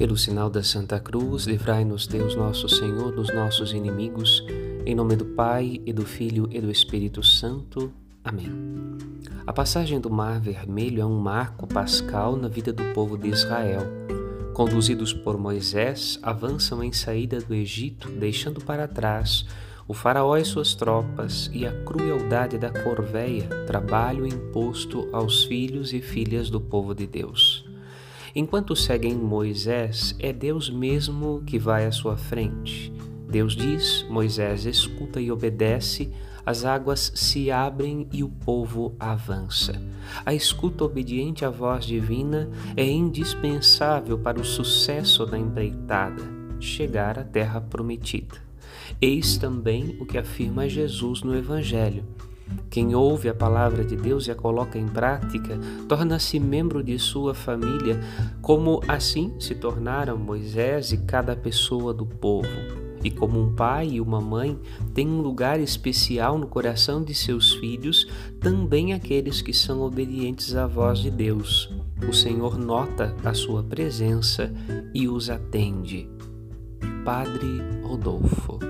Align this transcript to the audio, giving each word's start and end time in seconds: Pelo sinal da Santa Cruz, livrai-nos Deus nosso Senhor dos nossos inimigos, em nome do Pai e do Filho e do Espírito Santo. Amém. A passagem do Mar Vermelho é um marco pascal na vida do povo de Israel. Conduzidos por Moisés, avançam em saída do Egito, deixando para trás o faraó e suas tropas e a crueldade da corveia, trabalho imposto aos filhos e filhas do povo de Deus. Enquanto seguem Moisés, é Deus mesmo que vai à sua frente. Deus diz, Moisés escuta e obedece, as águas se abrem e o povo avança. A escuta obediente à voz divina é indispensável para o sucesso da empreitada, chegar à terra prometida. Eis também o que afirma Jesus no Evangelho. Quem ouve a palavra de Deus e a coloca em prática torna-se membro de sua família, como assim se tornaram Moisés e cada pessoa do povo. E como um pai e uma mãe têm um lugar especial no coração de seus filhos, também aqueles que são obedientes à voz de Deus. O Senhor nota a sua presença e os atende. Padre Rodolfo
Pelo 0.00 0.16
sinal 0.16 0.48
da 0.48 0.62
Santa 0.62 0.98
Cruz, 0.98 1.44
livrai-nos 1.44 2.06
Deus 2.06 2.34
nosso 2.34 2.66
Senhor 2.70 3.12
dos 3.12 3.30
nossos 3.34 3.74
inimigos, 3.74 4.42
em 4.86 4.94
nome 4.94 5.14
do 5.14 5.26
Pai 5.26 5.78
e 5.84 5.92
do 5.92 6.06
Filho 6.06 6.48
e 6.50 6.58
do 6.58 6.70
Espírito 6.70 7.22
Santo. 7.22 7.92
Amém. 8.24 8.50
A 9.46 9.52
passagem 9.52 10.00
do 10.00 10.08
Mar 10.08 10.40
Vermelho 10.40 11.02
é 11.02 11.04
um 11.04 11.18
marco 11.18 11.66
pascal 11.66 12.34
na 12.34 12.48
vida 12.48 12.72
do 12.72 12.82
povo 12.94 13.18
de 13.18 13.28
Israel. 13.28 13.82
Conduzidos 14.54 15.12
por 15.12 15.36
Moisés, 15.36 16.18
avançam 16.22 16.82
em 16.82 16.94
saída 16.94 17.38
do 17.38 17.52
Egito, 17.52 18.08
deixando 18.08 18.58
para 18.58 18.88
trás 18.88 19.44
o 19.86 19.92
faraó 19.92 20.34
e 20.38 20.44
suas 20.46 20.74
tropas 20.74 21.50
e 21.52 21.66
a 21.66 21.72
crueldade 21.84 22.56
da 22.56 22.70
corveia, 22.70 23.46
trabalho 23.66 24.26
imposto 24.26 25.10
aos 25.12 25.44
filhos 25.44 25.92
e 25.92 26.00
filhas 26.00 26.48
do 26.48 26.58
povo 26.58 26.94
de 26.94 27.06
Deus. 27.06 27.69
Enquanto 28.34 28.76
seguem 28.76 29.14
Moisés, 29.14 30.14
é 30.18 30.32
Deus 30.32 30.70
mesmo 30.70 31.42
que 31.46 31.58
vai 31.58 31.86
à 31.86 31.92
sua 31.92 32.16
frente. 32.16 32.92
Deus 33.28 33.54
diz, 33.54 34.04
Moisés 34.08 34.66
escuta 34.66 35.20
e 35.20 35.30
obedece, 35.30 36.10
as 36.44 36.64
águas 36.64 37.12
se 37.14 37.50
abrem 37.50 38.08
e 38.12 38.24
o 38.24 38.28
povo 38.28 38.94
avança. 38.98 39.80
A 40.24 40.34
escuta 40.34 40.84
obediente 40.84 41.44
à 41.44 41.50
voz 41.50 41.84
divina 41.84 42.48
é 42.76 42.84
indispensável 42.84 44.18
para 44.18 44.40
o 44.40 44.44
sucesso 44.44 45.24
da 45.26 45.38
empreitada, 45.38 46.22
chegar 46.58 47.18
à 47.18 47.24
terra 47.24 47.60
prometida. 47.60 48.36
Eis 49.00 49.36
também 49.36 49.96
o 50.00 50.06
que 50.06 50.18
afirma 50.18 50.68
Jesus 50.68 51.22
no 51.22 51.36
Evangelho. 51.36 52.04
Quem 52.70 52.94
ouve 52.94 53.28
a 53.28 53.34
palavra 53.34 53.84
de 53.84 53.96
Deus 53.96 54.26
e 54.26 54.30
a 54.30 54.34
coloca 54.34 54.78
em 54.78 54.86
prática 54.86 55.58
torna-se 55.88 56.38
membro 56.38 56.84
de 56.84 56.98
sua 56.98 57.34
família, 57.34 57.98
como 58.40 58.80
assim 58.86 59.34
se 59.40 59.56
tornaram 59.56 60.16
Moisés 60.16 60.92
e 60.92 60.98
cada 60.98 61.34
pessoa 61.34 61.92
do 61.92 62.06
povo. 62.06 62.48
E 63.02 63.10
como 63.10 63.40
um 63.40 63.54
pai 63.54 63.88
e 63.92 64.00
uma 64.00 64.20
mãe 64.20 64.58
têm 64.94 65.08
um 65.08 65.20
lugar 65.20 65.58
especial 65.58 66.38
no 66.38 66.46
coração 66.46 67.02
de 67.02 67.14
seus 67.14 67.54
filhos, 67.54 68.06
também 68.40 68.92
aqueles 68.92 69.40
que 69.40 69.54
são 69.54 69.80
obedientes 69.80 70.54
à 70.54 70.66
voz 70.66 70.98
de 71.00 71.10
Deus. 71.10 71.72
O 72.08 72.12
Senhor 72.12 72.58
nota 72.58 73.16
a 73.24 73.34
sua 73.34 73.62
presença 73.62 74.52
e 74.94 75.08
os 75.08 75.30
atende. 75.30 76.08
Padre 77.04 77.62
Rodolfo 77.82 78.69